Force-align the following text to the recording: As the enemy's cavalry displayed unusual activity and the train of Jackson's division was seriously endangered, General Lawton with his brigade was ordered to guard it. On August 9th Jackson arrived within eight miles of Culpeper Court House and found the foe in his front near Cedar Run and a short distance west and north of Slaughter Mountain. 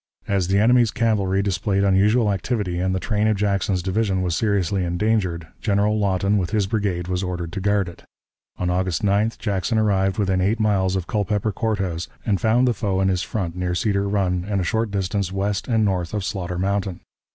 As 0.27 0.47
the 0.47 0.57
enemy's 0.57 0.89
cavalry 0.89 1.43
displayed 1.43 1.83
unusual 1.83 2.31
activity 2.31 2.79
and 2.79 2.95
the 2.95 2.99
train 2.99 3.27
of 3.27 3.37
Jackson's 3.37 3.83
division 3.83 4.23
was 4.23 4.35
seriously 4.35 4.83
endangered, 4.83 5.45
General 5.61 5.99
Lawton 5.99 6.39
with 6.39 6.49
his 6.49 6.65
brigade 6.65 7.07
was 7.07 7.21
ordered 7.21 7.53
to 7.53 7.61
guard 7.61 7.87
it. 7.87 8.03
On 8.57 8.71
August 8.71 9.03
9th 9.03 9.37
Jackson 9.37 9.77
arrived 9.77 10.17
within 10.17 10.41
eight 10.41 10.59
miles 10.59 10.95
of 10.95 11.05
Culpeper 11.05 11.51
Court 11.51 11.77
House 11.77 12.07
and 12.25 12.41
found 12.41 12.67
the 12.67 12.73
foe 12.73 12.99
in 12.99 13.09
his 13.09 13.21
front 13.21 13.55
near 13.55 13.75
Cedar 13.75 14.09
Run 14.09 14.43
and 14.49 14.59
a 14.59 14.63
short 14.63 14.89
distance 14.89 15.31
west 15.31 15.67
and 15.67 15.85
north 15.85 16.15
of 16.15 16.25
Slaughter 16.25 16.57
Mountain. 16.57 17.01